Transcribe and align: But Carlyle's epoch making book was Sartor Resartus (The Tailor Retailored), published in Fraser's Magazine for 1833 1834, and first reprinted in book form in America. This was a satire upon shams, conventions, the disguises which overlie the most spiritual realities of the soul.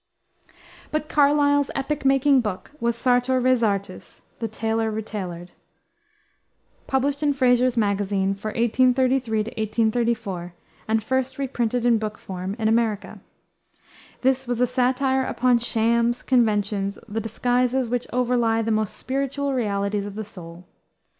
But 0.89 1.09
Carlyle's 1.09 1.69
epoch 1.75 2.05
making 2.05 2.41
book 2.41 2.71
was 2.79 2.95
Sartor 2.95 3.39
Resartus 3.39 4.23
(The 4.39 4.47
Tailor 4.47 4.89
Retailored), 4.91 5.49
published 6.87 7.21
in 7.21 7.33
Fraser's 7.33 7.77
Magazine 7.77 8.33
for 8.33 8.47
1833 8.47 9.37
1834, 9.41 10.55
and 10.87 11.03
first 11.03 11.37
reprinted 11.37 11.85
in 11.85 11.99
book 11.99 12.17
form 12.17 12.55
in 12.57 12.67
America. 12.67 13.19
This 14.21 14.47
was 14.47 14.59
a 14.59 14.65
satire 14.65 15.23
upon 15.23 15.59
shams, 15.59 16.23
conventions, 16.23 16.97
the 17.07 17.21
disguises 17.21 17.87
which 17.87 18.07
overlie 18.11 18.63
the 18.63 18.71
most 18.71 18.97
spiritual 18.97 19.53
realities 19.53 20.07
of 20.07 20.15
the 20.15 20.25
soul. 20.25 20.65